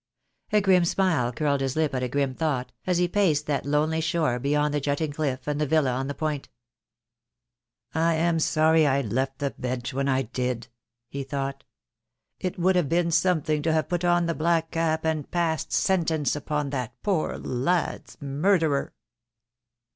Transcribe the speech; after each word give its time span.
A 0.51 0.61
grim 0.61 0.83
smile 0.83 1.31
curled 1.31 1.61
his 1.61 1.75
lip 1.75 1.93
at 1.93 2.01
a 2.01 2.07
grim 2.09 2.33
thought, 2.33 2.71
as 2.87 2.97
he 2.97 3.07
paced 3.07 3.45
that 3.45 3.67
lonely 3.67 4.01
shore 4.01 4.39
beyond 4.39 4.73
the 4.73 4.79
jutting 4.81 5.11
cliff 5.11 5.45
and 5.47 5.61
the 5.61 5.67
villa 5.67 5.91
on 5.93 6.07
the 6.07 6.15
point. 6.15 6.49
"I 7.93 8.15
am 8.15 8.39
sorry 8.39 8.87
I 8.87 9.01
left 9.01 9.37
the 9.37 9.51
Bench 9.51 9.93
when 9.93 10.07
I 10.09 10.23
did," 10.23 10.69
he 11.07 11.21
thought, 11.21 11.63
"it 12.39 12.57
would 12.57 12.75
have 12.75 12.89
been 12.89 13.11
something 13.11 13.61
to 13.61 13.73
have 13.73 13.89
put 13.89 14.03
on 14.03 14.25
the 14.25 14.33
black 14.33 14.71
cap 14.71 15.05
and 15.05 15.29
passed 15.29 15.71
sentence 15.71 16.35
upon 16.35 16.71
that 16.71 16.95
poor 17.03 17.37
lad's 17.37 18.17
murderer." 18.19 18.95